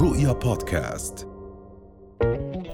رؤيا 0.00 0.32
بودكاست. 0.32 1.28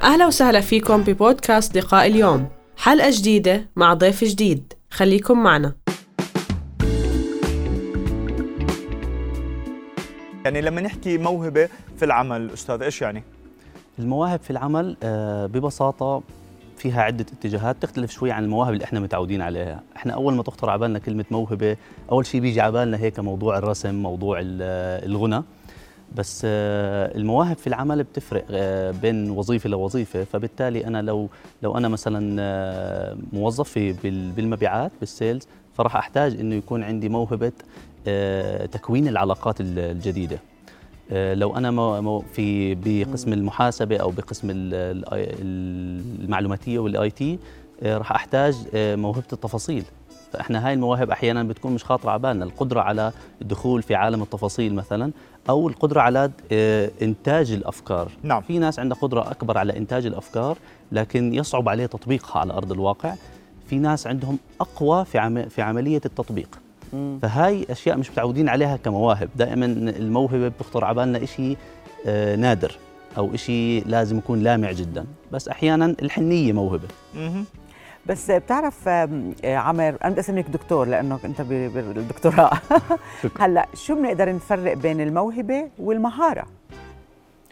أهلا 0.03 0.27
وسهلا 0.27 0.61
فيكم 0.61 1.03
ببودكاست 1.03 1.77
لقاء 1.77 2.07
اليوم. 2.07 2.49
حلقة 2.77 3.11
جديدة 3.11 3.69
مع 3.77 3.95
ضيف 3.95 4.25
جديد. 4.25 4.73
خليكم 4.91 5.43
معنا. 5.43 5.75
يعني 10.45 10.61
لما 10.61 10.81
نحكي 10.81 11.19
موهبة 11.19 11.69
في 11.97 12.05
العمل 12.05 12.51
أستاذ 12.51 12.83
إيش 12.83 13.03
يعني؟ 13.03 13.23
المواهب 13.99 14.41
في 14.41 14.51
العمل 14.51 14.97
آه، 15.03 15.47
ببساطة 15.47 16.23
فيها 16.77 17.03
عدة 17.03 17.27
اتجاهات. 17.39 17.77
تختلف 17.83 18.11
شوي 18.11 18.31
عن 18.31 18.45
المواهب 18.45 18.73
اللي 18.73 18.85
إحنا 18.85 19.01
متعودين 19.01 19.43
عليها، 19.43 19.83
إحنا 19.97 20.13
أول 20.13 20.35
ما 20.35 20.43
تخطر 20.43 20.71
على 20.71 20.79
بالنا 20.81 20.99
كلمة 20.99 21.25
موهبة، 21.31 21.77
أول 22.13 22.27
شيء 22.27 22.41
بيجي 22.41 22.61
على 22.61 22.73
بالنا 22.73 22.97
هيك 22.97 23.21
موضوع 23.21 23.59
الرسم، 23.59 23.95
موضوع 23.95 24.39
ال- 24.41 25.05
الغنى، 25.11 25.43
بس 26.17 26.43
آه، 26.45 27.17
المواهب 27.17 27.57
في 27.57 27.67
العمل 27.67 28.03
بتفرق 28.03 28.45
آه، 28.51 28.91
بين 28.91 29.31
وظيفة 29.31 29.69
لوظيفة، 29.71 30.25
فبالتالي 30.25 30.87
أنا 30.87 31.03
لو 31.03 31.29
لو 31.63 31.77
أنا 31.77 31.89
مثلا 31.89 32.37
آه، 32.41 33.17
موظف 33.33 33.79
بالمبيعات 34.37 34.93
بال 35.01 35.13
sales، 35.13 35.49
فراح 35.75 35.97
أحتاج 35.97 36.41
إنه 36.41 36.55
يكون 36.55 36.83
عندي 36.83 37.09
موهبة 37.09 37.53
آه، 38.07 38.67
تكوين 38.67 39.09
العلاقات 39.09 39.61
ال- 39.61 39.79
الجديدة. 39.79 40.39
آه، 41.13 41.35
لو 41.35 41.57
أنا 41.57 41.71
في 42.33 42.75
بقسم 42.75 43.33
المحاسبة 43.33 43.97
أو 43.97 44.11
بقسم 44.11 44.51
ال- 44.51 44.75
ال- 44.75 46.25
المعلوماتية 46.25 46.79
وال 46.79 47.11
IT 47.11 47.39
راح 47.83 48.13
أحتاج 48.13 48.55
موهبة 48.75 49.25
التفاصيل. 49.33 49.85
فاحنا 50.35 50.67
هاي 50.67 50.73
المواهب 50.75 51.11
أحيانا 51.11 51.43
بتكون 51.43 51.73
مش 51.73 51.85
خاطرة 51.85 52.11
على 52.11 52.19
بالنا. 52.19 52.45
القدرة 52.45 52.81
على 52.81 53.13
الدخول 53.43 53.83
في 53.83 53.95
عالم 53.95 54.23
التفاصيل 54.23 54.75
مثلا 54.75 55.11
أو 55.49 55.69
القدرة 55.69 56.01
على 56.01 56.31
آه، 56.53 56.91
إنتاج 57.03 57.53
الأفكار. 57.53 58.11
نعم. 58.23 58.43
في 58.43 58.59
ناس 58.59 58.79
عندها 58.79 58.97
قدرة 58.99 59.31
أكبر 59.31 59.59
على 59.59 59.77
إنتاج 59.77 60.07
الأفكار 60.07 60.59
لكن 60.93 61.35
يصعب 61.35 61.69
عليه 61.69 61.87
تطبيقها 61.87 62.41
على 62.41 62.53
أرض 62.53 62.73
الواقع. 62.73 63.15
في 63.67 63.77
ناس 63.79 64.07
عندهم 64.07 64.39
أقوى 64.61 65.05
في 65.05 65.19
عم 65.19 65.49
في 65.49 65.63
عملية 65.63 66.01
التطبيق. 66.07 66.59
فهاي 67.23 67.67
أشياء 67.71 67.99
مش 67.99 68.11
متعودين 68.11 68.49
عليها 68.49 68.77
كمواهب. 68.77 69.29
دائما 69.37 69.67
الموهبة 69.67 70.49
بتخطر 70.49 70.85
على 70.85 70.95
بالنا 70.95 71.27
شيء 71.27 71.57
آه، 72.07 72.37
نادر 72.37 72.77
أو 73.19 73.37
شيء 73.37 73.85
لازم 73.87 74.19
يكون 74.19 74.41
لامع 74.43 74.73
جدا. 74.73 75.05
بس 75.33 75.49
أحيانا 75.49 75.95
الحنية 76.03 76.53
موهبة. 76.53 76.89
مهم. 77.15 77.45
بس 78.09 78.31
بتعرف 78.31 78.89
عمر 79.45 79.97
أنا 80.05 80.11
بدي 80.11 80.21
أسميك 80.21 80.49
دكتور 80.51 80.87
لأنه 80.89 81.19
أنت 81.25 81.41
بالدكتوراه. 81.41 82.51
هلأ 83.41 83.69
شو 83.75 83.95
بنقدر 83.95 84.33
نفرق 84.35 84.75
بين 84.75 85.01
الموهبة 85.01 85.69
والمهارة؟ 85.79 86.47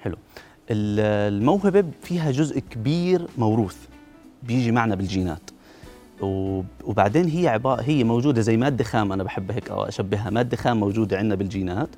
حلو. 0.02 0.16
ال- 0.70 1.34
الموهبة 1.34 1.84
فيها 2.02 2.30
جزء 2.30 2.58
كبير 2.60 3.26
موروث 3.38 3.76
بيجي 4.42 4.72
معنا 4.72 4.94
بالجينات. 4.94 5.50
وب- 6.20 6.64
وبعدين 6.84 7.28
هي 7.28 7.48
عبارة 7.48 7.82
هي 7.82 8.04
موجودة 8.04 8.40
زي 8.40 8.56
مادة 8.56 8.84
خام 8.84 9.12
أنا 9.12 9.22
بحب 9.22 9.50
هيك 9.50 9.70
أشبهها. 9.70 10.30
مادة 10.30 10.56
خام 10.56 10.80
موجودة 10.80 11.18
عندنا 11.18 11.34
بالجينات. 11.34 11.88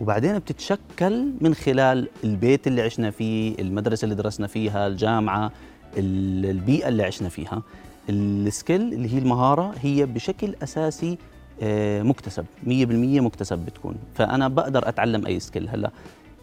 وبعدين 0.00 0.38
بتتشكل 0.38 1.32
من 1.40 1.54
خلال 1.54 2.08
البيت 2.24 2.66
اللي 2.66 2.82
عشنا 2.82 3.10
فيه 3.10 3.54
المدرسة 3.58 4.04
اللي 4.04 4.14
درسنا 4.14 4.46
فيها 4.46 4.86
الجامعة 4.86 5.52
ال- 5.96 6.50
البيئة 6.50 6.88
اللي 6.88 7.02
عشنا 7.02 7.28
فيها. 7.28 7.62
ال 8.08 8.20
skill 8.20 8.80
اللي 8.94 9.14
هي 9.14 9.18
المهارة 9.18 9.74
هي 9.82 10.06
بشكل 10.06 10.54
أساسي 10.62 11.18
آه، 11.62 12.02
مكتسب. 12.02 12.44
100% 12.66 13.20
مكتسب 13.20 13.58
بتكون. 13.58 13.94
فأنا 14.14 14.48
بقدر 14.48 14.88
أتعلم 14.88 15.26
أي 15.26 15.40
skill. 15.40 15.68
هلأ 15.68 15.90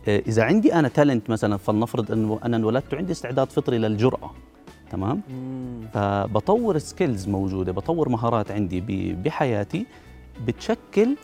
آه، 0.07 0.19
إذا 0.27 0.43
عندي 0.43 0.73
أنا 0.73 0.87
talent 0.87 1.29
مثلا 1.29 1.57
فلنفرض 1.57 2.11
أنه 2.11 2.39
أنا 2.45 2.57
انولدت 2.57 2.93
وعندي 2.93 3.11
استعداد 3.11 3.51
فطري 3.51 3.77
للجرأة. 3.77 4.31
تمام؟ 4.91 5.21
فبطور 5.93 6.77
skills 6.77 7.27
موجودة 7.27 7.71
بطور 7.71 8.09
مهارات 8.09 8.51
عندي 8.51 8.81
بحياتي 9.25 9.85
بتشكل 10.47 11.15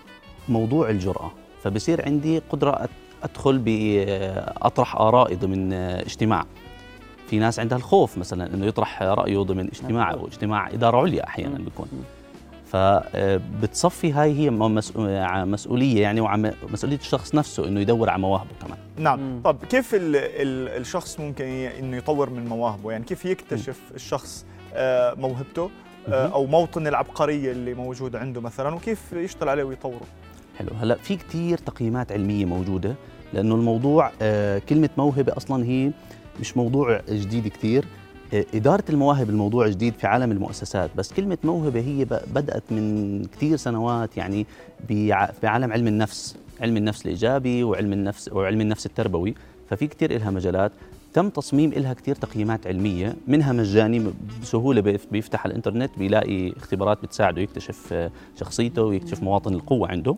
موضوع 0.49 0.89
الجرأة. 0.89 1.31
فبصير 1.63 2.05
عندي 2.05 2.39
قدرة 2.39 2.71
أت- 2.85 3.23
أدخل 3.23 3.57
بأطرح 3.57 4.95
آرائي 4.95 5.35
ضمن 5.35 5.73
اجتماع. 5.73 6.45
في 7.33 7.39
ناس 7.39 7.59
عندها 7.59 7.77
الخوف 7.77 8.17
مثلا 8.17 8.53
إنه 8.53 8.65
يطرح 8.65 9.03
رأيه 9.03 9.37
ضمن 9.37 9.67
اجتماع 9.67 10.11
أو 10.11 10.27
اجتماع 10.27 10.69
إدارة 10.69 10.97
عليا 10.97 11.23
أحيانا 11.27 11.57
بيكون. 11.57 11.87
فبتصفي 12.65 14.11
هاي 14.11 14.39
هي 14.39 14.49
مسؤ- 14.49 14.97
مسؤولية 15.45 16.01
يعني 16.01 16.21
ومسؤوليه 16.21 16.97
الشخص 16.97 17.35
نفسه 17.35 17.67
إنه 17.67 17.79
يدور 17.79 18.09
على 18.09 18.21
مواهبه 18.21 18.49
كمان. 18.61 18.77
نعم. 18.97 19.41
طب 19.43 19.57
كيف 19.69 19.95
ال 19.95 20.15
ال 20.15 20.81
الشخص 20.81 21.19
ممكن 21.19 21.45
إنه 21.79 21.97
يطور 21.97 22.29
من 22.29 22.45
مواهبه؟ 22.45 22.91
يعني 22.91 23.03
كيف 23.03 23.25
يكتشف 23.25 23.79
الشخص 23.95 24.45
آه، 24.73 25.13
موهبته 25.13 25.69
آه،. 26.07 26.27
أو 26.27 26.45
موطن 26.45 26.87
العبقرية 26.87 27.51
اللي 27.51 27.73
موجود 27.73 28.15
عنده 28.15 28.41
مثلا؟ 28.41 28.75
وكيف 28.75 29.13
يشتغل 29.13 29.49
عليه 29.49 29.63
ويطوره؟ 29.63 30.05
حلو. 30.59 30.69
هلأ 30.81 30.95
في 30.95 31.15
كتير 31.15 31.57
تقييمات 31.57 32.11
علمية 32.11 32.45
موجودة 32.45 32.95
لأنه 33.33 33.55
الموضوع 33.55 34.11
آه، 34.21 34.59
كلمة 34.59 34.89
موهبة 34.97 35.37
أصلا 35.37 35.65
هي 35.65 35.91
مش 36.39 36.57
موضوع 36.57 37.01
جديد 37.09 37.47
كتير. 37.47 37.85
آه، 38.33 38.45
إدارة 38.53 38.83
المواهب 38.89 39.29
الموضوع 39.29 39.67
جديد 39.67 39.93
في 39.93 40.07
عالم 40.07 40.31
المؤسسات 40.31 40.89
بس 40.95 41.13
كلمة 41.13 41.37
موهبة 41.43 41.79
هي 41.79 42.05
بدأت 42.33 42.63
من 42.71 43.21
كتير 43.25 43.57
سنوات 43.57 44.17
يعني 44.17 44.45
بع- 44.89 45.31
بعالم 45.43 45.71
علم 45.73 45.87
النفس 45.87 46.35
علم 46.61 46.77
النفس 46.77 47.01
الإيجابي 47.05 47.63
وعلم 47.63 47.93
النفس 47.93 48.29
وعلم 48.33 48.61
النفس 48.61 48.85
التربوي. 48.85 49.35
ففي 49.69 49.87
كتير 49.87 50.15
إلها 50.15 50.31
مجالات. 50.31 50.71
تم 51.13 51.29
تصميم 51.29 51.71
إلها 51.73 51.93
كتير 51.93 52.15
تقييمات 52.15 52.67
علمية 52.67 53.15
منها 53.27 53.53
مجاني 53.53 54.03
بسهولة 54.41 54.81
بيف- 54.81 55.07
بيفتح 55.11 55.45
الإنترنت 55.45 55.91
بيلاقي 55.97 56.51
اختبارات 56.57 57.03
بتساعده 57.03 57.41
يكتشف 57.41 58.09
شخصيته 58.39 58.81
ويكتشف 58.83 59.23
مواطن 59.23 59.53
القوة 59.53 59.87
عنده. 59.91 60.15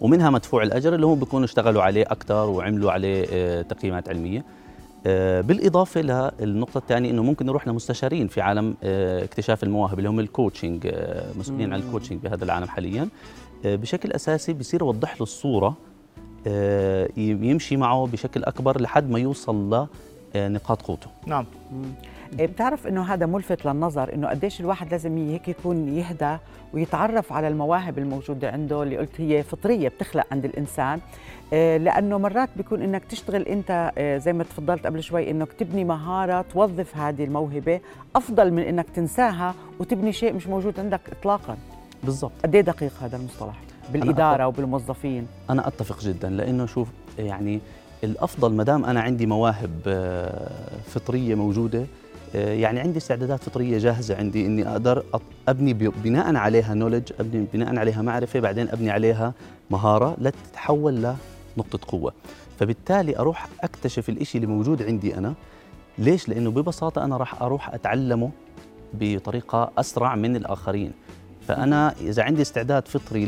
ومنها 0.00 0.30
مدفوع 0.30 0.62
الأجر 0.62 0.94
اللي 0.94 1.06
هم 1.06 1.18
بيكونوا 1.18 1.44
اشتغلوا 1.44 1.82
عليه 1.82 2.02
أكثر 2.02 2.46
وعملوا 2.50 2.92
عليه 2.92 3.26
آه، 3.32 3.62
تقييمات 3.62 4.08
علمية. 4.08 4.38
آه، 4.38 4.44
بالإضافة 5.40 6.00
للنقطة 6.40 6.78
الثانية 6.78 7.10
إنه 7.10 7.22
ممكن 7.22 7.46
نروح 7.46 7.68
لمستشارين 7.68 8.28
في 8.28 8.40
عالم 8.40 8.74
آه، 8.82 9.24
اكتشاف 9.24 9.62
المواهب 9.62 9.98
اللي 9.98 10.08
هم 10.08 10.20
ال 10.20 10.27
coaching 10.27 10.86
آه، 10.86 11.32
مسؤولين 11.38 11.72
عن 11.72 11.80
ال 11.80 11.84
coaching 11.84 12.20
بهذا 12.22 12.44
العالم 12.44 12.68
حاليا. 12.68 13.08
آه، 13.64 13.76
بشكل 13.76 14.12
أساسي 14.12 14.52
بصير 14.52 14.82
يوضح 14.82 15.14
له 15.14 15.22
الصورة 15.22 15.76
آه، 16.46 17.08
يمشي 17.16 17.76
معه 17.76 18.06
بشكل 18.06 18.44
أكبر 18.44 18.80
لحد 18.80 19.10
ما 19.10 19.18
يوصل 19.18 19.86
لنقاط 20.34 20.82
قوته. 20.82 21.08
نعم. 21.26 21.44
بتعرف 22.40 22.86
إنه 22.86 23.02
هذا 23.02 23.26
ملفت 23.26 23.66
للنظر 23.66 24.14
إنه 24.14 24.28
قديش 24.28 24.60
الواحد 24.60 24.90
لازم 24.90 25.18
هيك 25.18 25.48
يكون 25.48 25.88
يهدى 25.88 26.36
ويتعرف 26.74 27.32
على 27.32 27.48
المواهب 27.48 27.98
الموجودة 27.98 28.50
عنده 28.50 28.82
اللي 28.82 28.96
قلت 28.96 29.20
هي 29.20 29.42
فطرية 29.42 29.88
بتخلق 29.88 30.26
عند 30.32 30.44
الإنسان. 30.44 31.00
إيه، 31.52 31.76
لأنه 31.76 32.18
مرات 32.18 32.48
بيكون 32.56 32.82
إنك 32.82 33.04
تشتغل 33.04 33.42
أنت 33.42 33.92
إيه، 33.98 34.18
زي 34.18 34.32
ما 34.32 34.44
تفضلت 34.44 34.86
قبل 34.86 35.02
شوي 35.02 35.30
إنك 35.30 35.52
تبني 35.52 35.84
مهارة 35.84 36.42
توظف 36.42 36.96
هذه 36.96 37.24
الموهبة 37.24 37.80
أفضل 38.16 38.50
من 38.52 38.62
إنك 38.62 38.86
تنساها 38.94 39.54
وتبني 39.80 40.12
شيء 40.12 40.32
مش 40.32 40.46
موجود 40.46 40.80
عندك 40.80 41.00
اطلاقا. 41.12 41.56
بالضبط. 42.04 42.32
قد 42.44 42.54
إيه 42.54 42.60
دقيق 42.62 42.92
هذا 43.02 43.16
المصطلح؟ 43.16 43.60
بالإدارة 43.92 44.46
وبالموظفين. 44.46 45.26
أنا 45.50 45.68
أتفق 45.68 46.00
جدا 46.00 46.30
لأنه 46.30 46.66
شوف 46.66 46.88
يعني 47.18 47.60
الأفضل 48.04 48.52
ما 48.52 48.64
دام 48.64 48.84
أنا 48.84 49.00
عندي 49.00 49.26
مواهب 49.26 49.70
آه، 49.86 50.50
فطرية 50.86 51.34
موجودة 51.34 51.86
يعني 52.34 52.80
عندي 52.80 52.98
استعدادات 52.98 53.42
فطرية 53.42 53.78
جاهزة 53.78 54.16
عندي 54.16 54.46
إني 54.46 54.68
أقدر 54.68 55.02
أبني 55.48 55.72
بناء 55.74 56.36
عليها 56.36 56.74
نولج 56.74 57.12
أبني 57.20 57.46
بناء 57.54 57.76
عليها 57.78 58.02
معرفة 58.02 58.40
بعدين 58.40 58.68
أبني 58.68 58.90
عليها 58.90 59.34
مهارة 59.70 60.16
لتتحول 60.20 60.94
لنقطة 61.56 61.78
قوة. 61.88 62.12
فبالتالي 62.58 63.18
أروح 63.18 63.48
أكتشف 63.62 64.08
الإشي 64.08 64.38
اللي 64.38 64.46
موجود 64.46 64.82
عندي 64.82 65.18
أنا. 65.18 65.34
ليش؟ 65.98 66.28
لأنه 66.28 66.50
ببساطة 66.50 67.04
أنا 67.04 67.16
راح 67.16 67.42
أروح 67.42 67.74
أتعلمه 67.74 68.30
بطريقة 68.94 69.70
أسرع 69.78 70.14
من 70.14 70.36
الآخرين. 70.36 70.92
فأنا 71.48 71.94
إذا 72.00 72.22
عندي 72.22 72.42
استعداد 72.42 72.88
فطري 72.88 73.24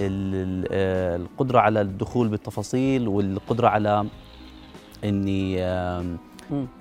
ال- 0.00 0.66
آه، 0.72 1.16
القدرة 1.16 1.58
على 1.58 1.80
الدخول 1.80 2.28
بالتفاصيل 2.28 3.08
والقدرة 3.08 3.68
على 3.68 4.06
إني 5.04 5.56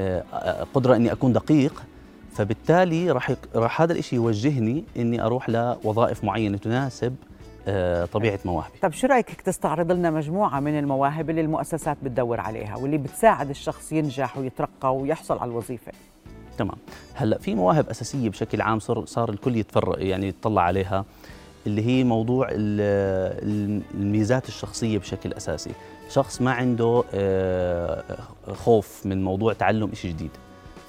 آه، 0.01 0.23
آه، 0.33 0.65
قدرة 0.73 0.95
إني 0.95 1.12
أكون 1.12 1.33
دقيق 1.33 1.83
فبالتالي 2.33 3.12
راح 3.12 3.29
يك- 3.29 3.56
راح 3.56 3.81
هذا 3.81 3.94
الشيء 3.94 4.19
يوجهني 4.19 4.83
إني 4.97 5.21
أروح 5.25 5.50
لوظائف 5.50 6.23
معينة 6.23 6.57
تناسب 6.57 7.15
آه، 7.68 8.06
طبيعة 8.06 8.39
مواهبي. 8.45 8.73
طب 8.81 8.91
شو 8.91 9.07
رأيك 9.07 9.41
تستعرض 9.41 9.91
لنا 9.91 10.12
مجموعة 10.12 10.59
من 10.59 10.79
المواهب 10.79 11.29
اللي 11.29 11.41
المؤسسات 11.41 11.97
بتدور 12.03 12.39
عليها 12.39 12.75
واللي 12.77 12.97
بتساعد 12.97 13.50
الشخص 13.50 13.91
ينجح 13.91 14.38
ويترقى 14.38 14.95
ويحصل 14.95 15.38
على 15.39 15.51
الوظيفة؟ 15.51 15.91
تمام. 16.57 16.77
هلأ 17.13 17.38
في 17.38 17.56
مواهب 17.56 17.89
أساسية 17.89 18.29
بشكل 18.29 18.62
عام 18.62 18.79
صار 18.79 19.06
صار 19.06 19.29
الكل 19.29 19.56
يتفرق 19.56 20.06
يعني 20.06 20.27
يتطلع 20.27 20.62
عليها. 20.62 21.06
اللي 21.68 21.86
هي 21.86 22.04
موضوع 22.04 22.48
ال- 22.52 23.81
الميزات 23.94 24.48
الشخصية 24.48 24.98
بشكل 24.98 25.34
أساسي. 25.34 25.72
شخص 26.10 26.42
ما 26.42 26.52
عنده 26.52 27.04
آه، 27.13 28.04
خوف 28.54 29.06
من 29.06 29.24
موضوع 29.24 29.54
تعلم 29.54 29.94
شيء 29.94 30.12
جديد. 30.12 30.31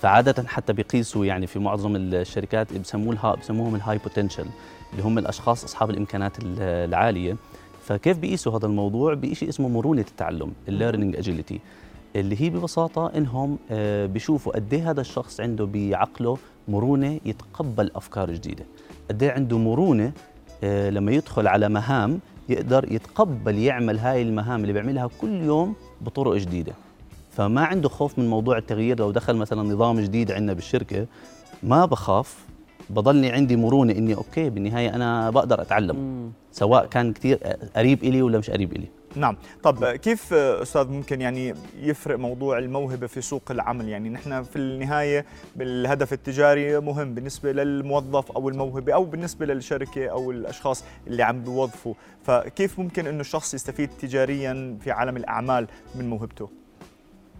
فعادة 0.02 0.48
حتى 0.48 0.72
بيقيسوا 0.72 1.24
يعني 1.26 1.46
في 1.46 1.58
معظم 1.58 1.96
الشركات 1.96 2.72
بسموه 2.78 3.12
ال 3.12 3.23
ها 3.23 3.34
بسموهم 3.34 3.74
ال 3.74 3.98
high 3.98 4.13
potential 4.13 4.46
اللي 4.92 5.02
هم 5.02 5.18
الأشخاص 5.18 5.64
أصحاب 5.64 5.90
الإمكانات 5.90 6.38
ال- 6.38 6.60
العالية. 6.60 7.36
فكيف 7.84 8.18
بيقيسوا 8.18 8.58
هذا 8.58 8.66
الموضوع؟ 8.66 9.14
بشيء 9.14 9.48
اسمه 9.48 9.68
مرونة 9.68 10.00
التعلم 10.10 10.52
ال 10.68 10.74
learning 10.74 11.16
agility 11.16 11.60
اللي 12.16 12.40
هي 12.40 12.50
ببساطة 12.50 13.12
إنهم 13.16 13.58
آه، 13.70 14.06
بيشوفوا 14.06 14.52
قد 14.52 14.74
إيه 14.74 14.90
هذا 14.90 15.00
الشخص 15.00 15.40
عنده 15.40 15.64
بعقله 15.72 16.38
مرونة 16.68 17.20
يتقبل 17.24 17.90
أفكار 17.94 18.30
جديدة. 18.30 18.64
قد 19.10 19.22
إيه 19.22 19.30
عنده 19.30 19.58
مرونة 19.58 20.12
لما 20.64 21.12
يدخل 21.12 21.46
على 21.46 21.68
مهام 21.68 22.20
يقدر 22.48 22.92
يتقبل 22.92 23.58
يعمل 23.58 23.98
هاي 23.98 24.22
المهام 24.22 24.60
اللي 24.60 24.72
بيعملها 24.72 25.08
كل 25.20 25.42
يوم 25.42 25.74
بطرق 26.00 26.36
جديدة. 26.36 26.72
فما 27.30 27.60
عنده 27.60 27.88
خوف 27.88 28.18
من 28.18 28.30
موضوع 28.30 28.58
التغيير. 28.58 29.00
لو 29.00 29.10
دخل 29.10 29.36
مثلا 29.36 29.62
نظام 29.62 30.00
جديد 30.00 30.32
عندنا 30.32 30.52
بالشركة 30.52 31.06
ما 31.62 31.84
بخاف. 31.84 32.44
بضلني 32.90 33.30
عندي 33.30 33.56
مرونة 33.56 33.92
إني 33.92 34.14
أوكي 34.14 34.50
بالنهاية 34.50 34.94
أنا 34.94 35.30
بقدر 35.30 35.62
أتعلم 35.62 36.30
سواء 36.52 36.86
كان 36.86 37.12
كثير 37.12 37.36
قريب 37.76 38.04
إلي 38.04 38.22
ولا 38.22 38.38
مش 38.38 38.50
قريب 38.50 38.72
إلي. 38.72 38.86
نعم. 39.16 39.36
طب 39.62 39.84
كيف 39.84 40.32
أستاذ 40.34 40.88
ممكن 40.88 41.20
يعني 41.20 41.54
يفرق 41.80 42.18
موضوع 42.18 42.58
الموهبة 42.58 43.06
في 43.06 43.20
سوق 43.20 43.42
العمل؟ 43.50 43.88
يعني 43.88 44.08
نحن 44.08 44.42
في 44.42 44.56
النهاية 44.56 45.24
بالهدف 45.56 46.12
التجاري 46.12 46.80
مهم 46.80 47.14
بالنسبة 47.14 47.52
للموظف 47.52 48.32
أو 48.32 48.48
الموهبة 48.48 48.94
أو 48.94 49.04
بالنسبة 49.04 49.46
للشركة 49.46 50.06
أو 50.08 50.30
الأشخاص 50.30 50.84
اللي 51.06 51.22
عم 51.22 51.44
بيوظفوا. 51.44 51.94
فكيف 52.24 52.78
ممكن 52.78 53.06
إنه 53.06 53.20
الشخص 53.20 53.54
يستفيد 53.54 53.90
تجاريا 54.00 54.78
في 54.84 54.90
عالم 54.90 55.16
الأعمال 55.16 55.66
من 55.94 56.10
موهبته؟ 56.10 56.48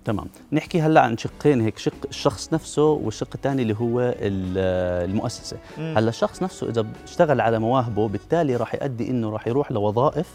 تمام. 0.04 0.26
نحكي 0.52 0.80
هلأ 0.80 1.00
عن 1.00 1.16
شقين 1.18 1.60
هيك. 1.60 1.78
شق 1.78 2.06
الشخص 2.08 2.52
نفسه 2.52 2.84
والشق 2.90 3.28
الثاني 3.34 3.62
اللي 3.62 3.74
هو 3.80 4.00
ال- 4.00 5.08
المؤسسة. 5.10 5.56
مم. 5.78 5.94
هلأ 5.98 6.08
الشخص 6.08 6.42
نفسه 6.42 6.68
إذا 6.68 6.86
اشتغل 7.04 7.40
على 7.40 7.58
مواهبه 7.58 8.08
بالتالي 8.08 8.56
راح 8.56 8.74
يؤدي 8.74 9.10
إنه 9.10 9.30
راح 9.30 9.46
يروح 9.48 9.72
لوظائف 9.72 10.28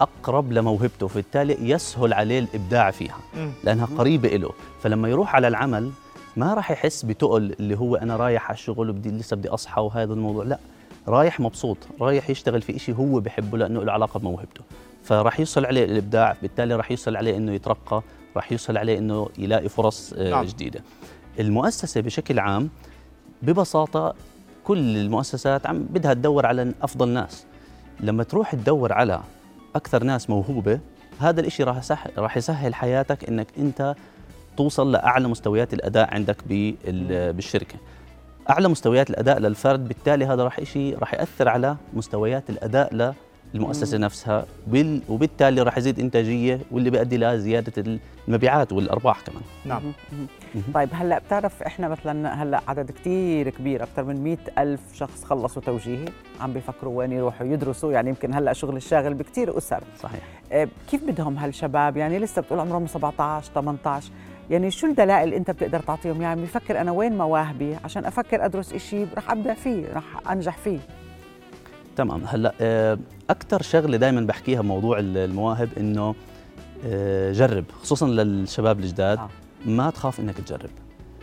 أقرب 0.00 0.52
لموهبته 0.52 1.06
فبالتالي 1.08 1.70
يسهل 1.70 2.12
عليه 2.12 2.38
الإبداع 2.38 2.90
فيها. 2.90 3.18
لأنها 3.64 3.86
قريبة 3.98 4.28
له 4.28 4.50
فلما 4.82 5.08
يروح 5.08 5.34
على 5.34 5.48
العمل 5.48 5.90
ما 6.36 6.54
راح 6.54 6.70
يحس 6.70 7.02
بتقل 7.04 7.54
اللي 7.60 7.78
هو 7.78 7.96
أنا 7.96 8.16
رايح 8.16 8.44
على 8.44 8.54
الشغل 8.54 8.90
وبدي 8.90 9.10
لسه 9.10 9.36
بدي 9.36 9.48
أصحى 9.48 9.80
وهذا 9.80 10.12
الموضوع 10.12 10.44
لا 10.44 10.58
رايح 11.08 11.40
مبسوط 11.40 11.76
رايح 12.00 12.30
يشتغل 12.30 12.62
في 12.62 12.78
شيء 12.78 12.94
هو 12.94 13.20
بحبه 13.20 13.58
لأنه 13.58 13.84
له 13.84 13.92
علاقة 13.92 14.18
بموهبته. 14.20 14.62
فراح 15.04 15.40
يوصل 15.40 15.66
عليه 15.66 15.84
الإبداع 15.84 16.36
بالتالي 16.42 16.74
راح 16.76 16.90
يوصل 16.90 17.16
عليه 17.16 17.36
إنه 17.36 17.52
يترقى 17.52 18.02
راح 18.36 18.52
يوصل 18.52 18.76
عليه 18.76 18.98
إنه 18.98 19.28
يلاقي 19.38 19.68
فرص 19.68 20.12
آه، 20.12 20.30
نعم. 20.30 20.44
جديدة. 20.44 20.82
المؤسسة 21.40 22.00
بشكل 22.00 22.38
عام 22.38 22.68
ببساطة 23.42 24.14
كل 24.64 24.96
المؤسسات 24.96 25.66
عم 25.66 25.82
بدها 25.82 26.14
تدور 26.14 26.46
على 26.46 26.74
أفضل 26.82 27.08
ناس. 27.08 27.46
لما 28.00 28.22
تروح 28.24 28.54
تدور 28.54 28.92
على 28.92 29.20
أكثر 29.76 30.04
ناس 30.04 30.30
موهوبة 30.30 30.80
هذا 31.20 31.40
الإشي 31.40 31.62
راح 31.62 31.76
يسهل 31.78 32.10
راح 32.18 32.36
يسهل 32.36 32.74
حياتك 32.74 33.28
إنك 33.28 33.46
أنت 33.58 33.94
توصل 34.56 34.92
لأعلى 34.92 35.28
مستويات 35.28 35.74
الأداء 35.74 36.14
عندك 36.14 36.36
بال- 36.48 37.32
بالشركة. 37.32 37.74
أعلى 38.50 38.68
مستويات 38.68 39.10
الأداء 39.10 39.38
للفرد 39.38 39.88
بالتالي 39.88 40.26
هذا 40.26 40.44
راح 40.44 40.64
شيء 40.64 40.98
راح 40.98 41.14
يأثر 41.14 41.48
على 41.48 41.76
مستويات 41.94 42.50
الأداء 42.50 42.94
للمؤسسه 43.54 43.98
نفسها 43.98 44.46
بال- 44.66 45.02
وبالتالي 45.08 45.62
راح 45.62 45.78
يزيد 45.78 46.00
إنتاجية 46.00 46.60
واللي 46.70 46.90
بيؤدي 46.90 47.16
لزياده 47.18 47.98
المبيعات 48.28 48.72
والأرباح 48.72 49.20
كمان. 49.20 49.42
نعم. 49.64 49.82
طيب 50.74 50.88
هلأ 50.92 51.18
بتعرف 51.18 51.62
إحنا 51.62 51.88
مثلا 51.88 52.42
هلأ 52.42 52.60
عدد 52.68 52.90
كتير 52.90 53.50
كبير 53.50 53.82
أكثر 53.82 54.04
من 54.04 54.16
مئة 54.24 54.62
ألف 54.62 54.80
شخص 54.94 55.24
خلصوا 55.24 55.62
توجيهي 55.62 56.04
عم 56.40 56.52
بيفكروا 56.52 56.98
وين 56.98 57.12
يروحوا 57.12 57.46
يدرسوا 57.46 57.92
يعني 57.92 58.08
يمكن 58.08 58.34
هلأ 58.34 58.52
شغل 58.52 58.76
الشاغل 58.76 59.14
بكتير 59.14 59.58
اسر 59.58 59.84
صحيح. 60.00 60.20
آه، 60.52 60.68
كيف 60.90 61.04
بدهم 61.04 61.36
هالشباب؟ 61.38 61.96
يعني 61.96 62.18
لسه 62.18 62.42
بتقول 62.42 62.60
عمرهم 62.60 62.86
17 62.86 63.50
18 63.54 64.10
يعني 64.50 64.70
شو 64.70 64.86
الدلائل 64.86 65.34
أنت 65.34 65.50
بتقدر 65.50 65.80
تعطيهم؟ 65.80 66.22
يعني 66.22 66.42
بفكر 66.42 66.80
أنا 66.80 66.92
وين 66.92 67.18
مواهبي؟ 67.18 67.76
عشان 67.84 68.04
أفكر 68.04 68.44
أدرس 68.44 68.72
إشي 68.72 69.04
رح 69.16 69.30
ابدع 69.30 69.54
فيه 69.54 69.84
رح 69.94 70.30
أنجح 70.30 70.56
فيه. 70.58 70.78
تمام. 71.96 72.22
هلا 72.26 72.52
آه، 72.60 72.98
أكثر 73.30 73.62
شغلة 73.62 73.96
دائما 73.96 74.20
بحكيها 74.20 74.60
بموضوع 74.62 74.98
ال- 74.98 75.16
المواهب 75.18 75.68
إنه 75.78 76.14
آه، 76.86 77.32
جرب 77.32 77.64
خصوصا 77.82 78.06
للشباب 78.08 78.80
الجداد 78.80 79.18
آه. 79.18 79.28
ما 79.66 79.90
تخاف 79.90 80.20
إنك 80.20 80.34
تجرب. 80.36 80.70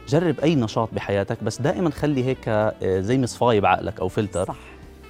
جرب 0.08 0.40
أي 0.40 0.56
نشاط 0.56 0.90
بحياتك 0.94 1.44
بس 1.44 1.62
دائما 1.62 1.90
خلي 1.90 2.24
هيك 2.26 2.74
زي 2.84 3.18
مصفايه 3.18 3.60
بعقلك 3.60 4.00
أو 4.00 4.08
فلتر 4.08 4.46
صح. 4.46 4.56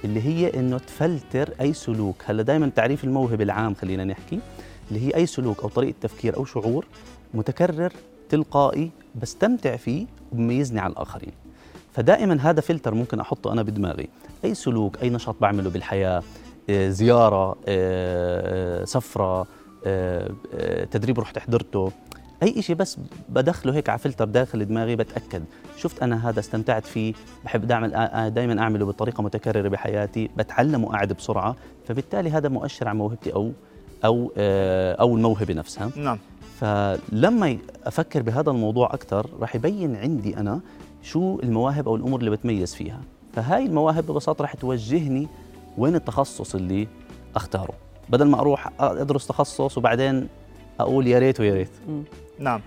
اللي 0.04 0.22
هي 0.22 0.54
إنه 0.60 0.78
تفلتر 0.78 1.50
أي 1.60 1.72
سلوك. 1.72 2.16
هلا 2.26 2.42
دائما 2.42 2.70
تعريف 2.76 3.04
الموهبة 3.04 3.44
العام 3.44 3.74
خلينا 3.74 4.04
نحكي 4.04 4.40
اللي 4.90 5.06
هي 5.06 5.14
أي 5.16 5.26
سلوك 5.26 5.62
أو 5.62 5.68
طريقة 5.68 5.94
تفكير 6.00 6.36
أو 6.36 6.44
شعور 6.44 6.86
متكرر 7.34 7.92
تلقائي 8.28 8.90
بستمتع 9.22 9.76
فيه 9.76 10.06
وبميزني 10.32 10.80
على 10.80 10.92
الآخرين. 10.92 11.32
فدائما 11.92 12.38
هذا 12.40 12.60
فلتر 12.60 12.94
ممكن 12.94 13.20
أحطه 13.20 13.52
أنا 13.52 13.62
بدماغي. 13.62 14.08
أي 14.44 14.54
سلوك 14.54 15.02
أي 15.02 15.10
نشاط 15.10 15.36
بعمله 15.40 15.70
بالحياة 15.70 16.22
آه، 16.70 16.88
زيارة 16.88 17.56
آه، 17.68 18.84
سفرة 18.84 19.46
آه، 19.86 20.30
آه، 20.54 20.84
تدريب 20.84 21.20
رحت 21.20 21.38
حضرته. 21.38 21.92
أي 22.42 22.62
شيء 22.62 22.76
بس 22.76 22.98
بدخله 23.28 23.74
هيك 23.74 23.88
على 23.88 23.98
فلتر 23.98 24.24
داخل 24.24 24.64
دماغي 24.64 24.96
بتأكد. 24.96 25.44
شفت 25.76 26.02
أنا 26.02 26.28
هذا 26.28 26.40
استمتعت 26.40 26.86
فيه 26.86 27.14
بحب 27.44 27.66
دائما 27.66 28.28
دائما 28.28 28.62
أعمله 28.62 28.86
بطريقة 28.86 29.22
متكررة 29.22 29.68
بحياتي 29.68 30.30
بتعلم 30.36 30.84
واعد 30.84 31.12
بسرعة. 31.12 31.56
فبالتالي 31.88 32.30
هذا 32.30 32.48
مؤشر 32.48 32.88
على 32.88 32.98
موهبتي 32.98 33.34
أو 33.34 33.52
أو 34.04 34.32
أو 35.00 35.16
الموهبة 35.16 35.54
نفسها. 35.54 35.90
نعم. 35.96 36.18
فلما 36.60 37.58
أفكر 37.84 38.22
بهذا 38.22 38.50
الموضوع 38.50 38.94
أكثر 38.94 39.26
راح 39.40 39.54
يبين 39.54 39.96
عندي 39.96 40.36
أنا 40.36 40.60
شو 41.02 41.40
المواهب 41.42 41.88
أو 41.88 41.96
الأمور 41.96 42.20
اللي 42.20 42.30
بتميز 42.30 42.74
فيها. 42.74 43.00
فهاي 43.34 43.66
المواهب 43.66 44.06
ببساطة 44.06 44.42
راح 44.42 44.54
توجهني 44.54 45.28
وين 45.78 45.94
التخصص 45.94 46.54
اللي 46.54 46.88
أختاره. 47.36 47.74
بدل 48.08 48.24
ما 48.24 48.40
أروح 48.40 48.70
أدرس 48.80 49.26
تخصص 49.26 49.78
وبعدين 49.78 50.28
أقول 50.80 51.06
يا 51.06 51.18
ريت 51.18 51.40
ويا 51.40 51.54
ريت. 51.54 51.70
نعم. 52.38 52.60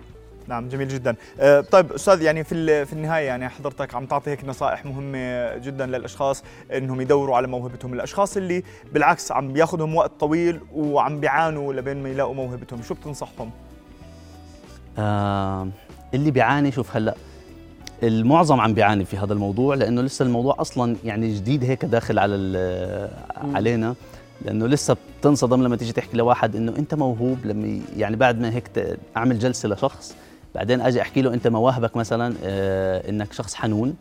نعم 0.48 0.70
جميل 0.70 0.88
جدا. 0.88 1.15
آه، 1.39 1.62
طيب 1.62 1.92
أستاذ 1.92 2.22
يعني 2.22 2.44
في 2.44 2.86
في 2.86 2.94
النهاية 2.94 3.25
يعني 3.27 3.50
حضرتك 3.50 3.96
عم 3.96 4.06
تعطي 4.06 4.32
هيك 4.32 4.46
نصائح 4.46 4.86
مهمة 4.86 5.58
جدا 5.58 5.86
للأشخاص 5.86 6.44
إنهم 6.74 7.01
يدوروا 7.01 7.36
على 7.36 7.48
موهبتهم. 7.48 7.94
الأشخاص 7.94 8.38
اللي 8.38 8.63
بالعكس 8.94 9.32
عم 9.32 9.54
بياخذهم 9.54 9.96
وقت 9.96 10.12
طويل 10.20 10.60
وعم 10.75 11.20
بيعانوا 11.20 11.74
لبين 11.74 12.04
ما 12.04 12.10
يلاقوا 12.10 12.34
موهبتهم 12.34 12.82
شو 12.82 12.94
بتنصحهم؟ 12.94 13.51
آه 14.98 15.68
اللي 16.13 16.32
بيعاني 16.32 16.72
شوف 16.72 16.96
هلأ 16.96 17.15
المعظم 18.04 18.60
عم 18.62 18.74
بيعاني 18.74 19.06
في 19.06 19.18
هذا 19.18 19.34
الموضوع 19.34 19.75
لأنه 19.75 20.02
لسه 20.02 20.25
الموضوع 20.25 20.56
أصلا 20.60 20.96
يعني 21.04 21.34
جديد 21.36 21.64
هيك 21.64 21.86
داخل 21.86 22.20
على 22.20 22.36
علينا 23.54 23.96
لأنه 24.46 24.68
لسه 24.68 24.98
بتنصدم 25.20 25.64
لما 25.64 25.75
تيجي 25.75 25.92
تحكي 25.92 26.18
لواحد 26.18 26.56
إنه 26.56 26.74
أنت 26.78 26.94
موهوب 26.96 27.38
لما 27.46 27.80
يعني 27.98 28.16
بعد 28.16 28.40
ما 28.40 28.54
هيك 28.54 28.98
أعمل 29.18 29.40
جلسة 29.40 29.70
لشخص 29.70 30.16
بعدين 30.56 30.82
أجي 30.82 31.02
أحكي 31.02 31.22
له 31.22 31.34
أنت 31.34 31.48
مواهبك 31.48 31.98
مثلا 31.98 32.36
آه 32.44 33.10
إنك 33.10 33.34
شخص 33.34 33.56
حنون 33.56 33.96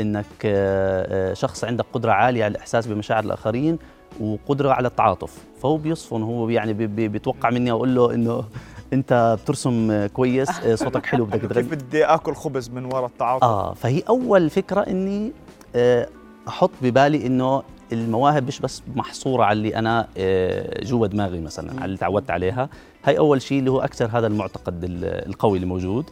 إنك 0.00 0.24
آه 0.44 1.30
آه، 1.30 1.34
شخص 1.34 1.64
عندك 1.64 1.84
قدرة 1.92 2.12
عالية 2.12 2.44
على 2.44 2.50
الإحساس 2.50 2.86
بمشاعر 2.86 3.24
الآخرين 3.24 3.78
وقدرة 4.20 4.72
على 4.72 4.88
التعاطف. 4.88 5.38
فهو 5.62 5.76
بيصفن 5.76 6.22
هو 6.22 6.48
يعني 6.48 6.72
بي- 6.72 6.86
بي- 6.86 7.08
بيتوقع 7.08 7.50
مني 7.50 7.70
أقول 7.70 7.94
له 7.94 8.14
إنه 8.14 8.44
انت 8.92 9.36
بترسم 9.42 10.06
كويس 10.06 10.50
آه، 10.50 10.74
صوتك 10.74 11.06
حلو 11.06 11.24
بدك 11.24 11.40
تغني. 11.50 11.54
كيف 11.54 11.74
بدي 11.74 12.04
آكل 12.04 12.34
خبز 12.34 12.68
من 12.68 12.84
وراء 12.84 13.06
التعاطف؟ 13.06 13.44
آه 13.44 13.74
فهي 13.74 14.02
أول 14.08 14.50
فكرة 14.50 14.80
إني 14.80 15.32
آه، 15.76 16.08
أحط 16.48 16.70
ببالي 16.82 17.26
إنه 17.26 17.62
المواهب 17.92 18.46
مش 18.46 18.60
بس 18.60 18.82
محصورة 18.96 19.44
على 19.44 19.56
اللي 19.56 19.76
أنا 19.76 20.08
آه، 20.16 20.84
جوا 20.84 21.06
دماغي 21.06 21.40
مثلا 21.40 21.72
على 21.76 21.84
اللي 21.84 21.96
تعودت 21.96 22.30
عليها. 22.30 22.68
هاي 23.04 23.18
أول 23.18 23.42
شيء 23.42 23.58
اللي 23.58 23.70
هو 23.70 23.80
أكثر 23.80 24.08
هذا 24.12 24.26
المعتقد 24.26 24.84
ال- 24.84 25.04
القوي 25.28 25.56
اللي 25.56 25.66
موجود. 25.66 26.04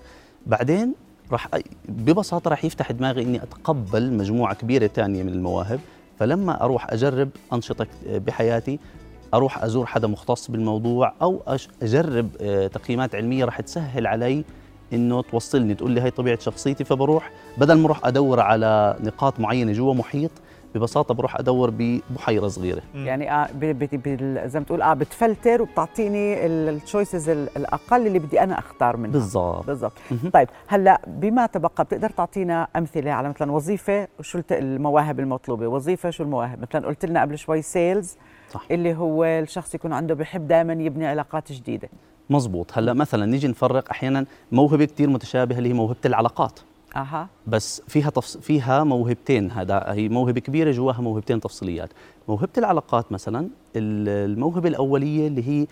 بعدين 0.46 0.94
راح 1.32 1.48
ببساطة 1.88 2.50
راح 2.50 2.64
يفتح 2.64 2.92
دماغي 2.92 3.22
إني 3.22 3.42
أتقبل 3.42 4.12
مجموعة 4.12 4.54
كبيرة 4.54 4.86
تانية 4.86 5.22
من 5.22 5.32
المواهب. 5.32 5.80
فلما 6.18 6.64
أروح 6.64 6.92
أجرب 6.92 7.28
أنشطة 7.52 7.86
بحياتي 8.06 8.78
أروح 9.34 9.64
أزور 9.64 9.86
حدا 9.86 10.08
مختص 10.08 10.50
بالموضوع 10.50 11.12
أو 11.22 11.42
أجرب 11.82 12.28
آه، 12.40 12.66
تقييمات 12.66 13.14
علمية 13.14 13.44
راح 13.44 13.60
تسهل 13.60 14.06
علي 14.06 14.44
إنه 14.92 15.22
توصلني 15.22 15.74
تقول 15.74 15.90
لي 15.90 16.00
هي 16.00 16.10
طبيعة 16.10 16.38
شخصيتي 16.38 16.84
فبروح. 16.84 17.30
بدل 17.58 17.78
ما 17.78 17.86
أروح 17.86 18.06
أدور 18.06 18.40
على 18.40 18.96
نقاط 19.00 19.40
معينة 19.40 19.72
جوا 19.72 19.94
محيط 19.94 20.30
ببساطة 20.74 21.14
بروح 21.14 21.36
أدور 21.36 21.70
ببحيرة 21.78 22.48
صغيرة. 22.48 22.82
يعني 22.94 23.48
بال- 23.54 24.50
زي 24.50 24.58
ما 24.58 24.64
تقول 24.64 24.82
آه 24.82 24.94
بتفلتر 24.94 25.62
وبتعطيني 25.62 26.46
ال 26.46 26.57
choices 26.57 27.28
الأقل 27.28 28.06
اللي 28.06 28.18
بدي 28.18 28.40
أنا 28.40 28.58
أختار 28.58 28.96
منها. 28.96 29.12
بالضبط. 29.12 29.66
بالضبط. 29.66 29.92
طيب 30.32 30.48
هلأ 30.66 31.00
بما 31.06 31.46
تبقى 31.46 31.84
بتقدر 31.84 32.10
تعطينا 32.10 32.68
أمثلة 32.76 33.10
على 33.10 33.28
مثلا 33.28 33.52
وظيفة 33.52 34.08
شو 34.20 34.38
الت- 34.38 34.52
المواهب 34.52 35.20
المطلوبة؟ 35.20 35.66
وظيفة 35.68 36.10
شو 36.10 36.22
المواهب؟ 36.22 36.62
مثلا 36.62 36.86
قلت 36.86 37.04
لنا 37.06 37.20
قبل 37.20 37.38
شوي 37.38 37.62
sales 37.62 38.16
صح. 38.52 38.66
اللي 38.70 38.94
هو 38.94 39.24
الشخص 39.24 39.74
يكون 39.74 39.92
عنده 39.92 40.14
بحب 40.14 40.48
دائما 40.48 40.72
يبني 40.72 41.06
علاقات 41.06 41.52
جديدة. 41.52 41.88
مزبوط 42.30 42.70
هلا 42.78 42.92
مثلا 42.92 43.26
نيجي 43.26 43.48
نفرق 43.48 43.90
أحيانا 43.90 44.24
موهبة 44.52 44.84
كثير 44.84 45.10
متشابهة 45.10 45.58
اللي 45.58 45.68
هي 45.68 45.72
موهبة 45.72 45.96
العلاقات. 46.04 46.60
أها. 46.96 47.28
بس 47.46 47.82
فيها 47.88 48.10
تفص... 48.10 48.36
فيها 48.36 48.84
موهبتين 48.84 49.50
هذا 49.50 49.84
هي 49.88 50.08
موهبة 50.08 50.40
كبيرة 50.40 50.70
جواها 50.70 51.00
موهبتين 51.00 51.40
تفصيليات. 51.40 51.90
موهبة 52.28 52.48
العلاقات 52.58 53.12
مثلا 53.12 53.40
ال- 53.76 54.30
الموهبة 54.30 54.68
الأولية 54.68 55.26
اللي 55.26 55.48
هي 55.48 55.66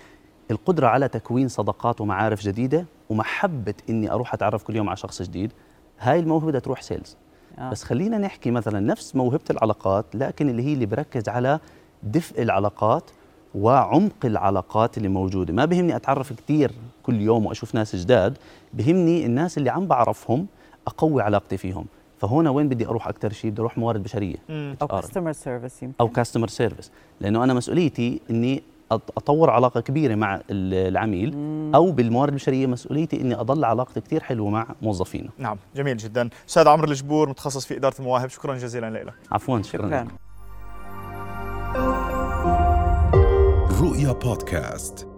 القدرة 0.50 0.87
على 0.87 1.09
تكوين 1.09 1.49
صداقات 1.49 2.00
ومعارف 2.00 2.40
جديدة 2.42 2.85
ومحبة 3.11 3.75
إني 3.90 4.12
أروح 4.12 4.35
أتعرف 4.35 4.62
كل 4.62 4.76
يوم 4.76 4.88
على 4.88 4.97
شخص 4.97 5.23
جديد 5.23 5.52
هاي 5.99 6.21
الموهبة 6.21 6.47
بدها 6.47 6.61
تروح 6.61 6.83
سيلز 6.83 7.16
آه. 7.59 7.71
بس 7.71 7.83
خلينا 7.83 8.18
نحكي 8.18 8.50
مثلا 8.50 8.80
نفس 8.80 9.16
موهبة 9.16 9.45
العلاقات 9.50 10.04
لكن 10.14 10.49
اللي 10.49 10.62
هي 10.62 10.73
اللي 10.73 10.87
بركز 10.87 11.28
على 11.28 11.61
دفء 12.03 12.43
العلاقات 12.43 13.11
وعمق 13.55 14.12
العلاقات 14.25 14.97
اللي 14.99 15.09
موجودة. 15.09 15.53
ما 15.53 15.65
بهمني 15.65 15.97
أتعرف 15.97 16.33
كثير 16.33 16.73
كل 17.03 17.21
يوم 17.21 17.47
وأشوف 17.47 17.75
ناس 17.75 17.97
جداد 17.97 18.38
بهمني 18.75 19.26
الناس 19.26 19.59
اللي 19.59 19.71
عم 19.71 19.87
بعرفهم 19.87 20.47
أقوي 20.87 21.23
علاقتي 21.23 21.57
فيهم. 21.57 21.87
فهنا 22.19 22.50
وين 22.50 22.69
بدي 22.69 22.87
أروح 22.87 23.09
أكثر 23.09 23.33
شيء 23.33 23.50
بدي 23.50 23.61
أروح 23.61 23.79
موارد 23.79 24.03
بشرية. 24.03 24.37
مم. 24.49 24.76
أو. 24.83 24.87
customer 24.87 25.33
service 25.33 25.83
يمكن. 25.83 25.95
أو 26.00 26.09
customer 26.09 26.49
service 26.49 26.90
لأنه 27.21 27.45
أنا 27.45 27.55
مسؤوليتي 27.55 28.21
إني 28.31 28.62
أط- 28.95 28.99
أطور 29.17 29.50
علاقة 29.50 29.81
كبيرة 29.81 30.15
مع 30.15 30.35
ال- 30.37 30.43
العميل 30.88 31.31
أو 31.75 31.91
بالموارد 31.93 32.29
البشرية 32.33 32.67
مسؤوليتي 32.67 33.21
إني 33.21 33.35
أضل 33.35 33.65
علاقتي 33.65 34.00
كثير 34.00 34.23
حلوة 34.23 34.50
مع 34.50 34.67
موظفينا 34.83 35.29
نعم 35.38 35.57
جميل 35.76 35.97
جدا. 35.97 36.29
أستاذ 36.49 36.69
عمرو 36.69 36.91
الجبور 36.91 37.29
متخصص 37.29 37.67
في 37.67 37.76
إدارة 37.76 37.95
المواهب 37.99 38.29
شكرا 38.29 38.55
جزيلا 38.55 38.91
لك. 38.91 39.15
عفوا 39.33 39.62
شكرا, 39.62 39.87
شكرا. 39.88 40.03
لك. 40.05 40.09
رؤيا 43.87 44.12
بودكاست. 44.12 45.15